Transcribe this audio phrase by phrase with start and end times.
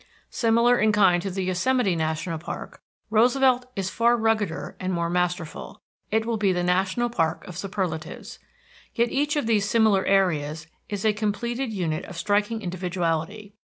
[0.31, 5.79] Similar in kind to the Yosemite National Park, Roosevelt is far ruggeder and more masterful.
[6.09, 8.39] It will be the national park of superlatives.
[8.95, 13.53] Yet each of these similar areas is a completed unit of striking individuality.